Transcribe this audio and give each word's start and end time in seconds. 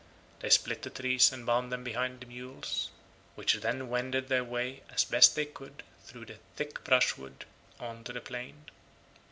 They 0.39 0.49
split 0.49 0.81
the 0.81 0.89
trees 0.89 1.31
and 1.31 1.45
bound 1.45 1.71
them 1.71 1.83
behind 1.83 2.21
the 2.21 2.25
mules, 2.25 2.89
which 3.35 3.53
then 3.59 3.87
wended 3.87 4.29
their 4.29 4.43
way 4.43 4.81
as 4.89 5.03
they 5.05 5.15
best 5.15 5.37
could 5.53 5.83
through 6.05 6.25
the 6.25 6.39
thick 6.55 6.83
brushwood 6.83 7.45
on 7.79 8.03
to 8.05 8.13
the 8.13 8.21
plain. 8.21 8.65